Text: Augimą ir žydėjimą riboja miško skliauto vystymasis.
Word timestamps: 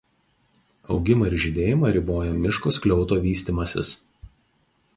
Augimą 0.95 1.27
ir 1.27 1.35
žydėjimą 1.43 1.91
riboja 1.97 2.31
miško 2.45 2.73
skliauto 2.79 3.19
vystymasis. 3.27 3.93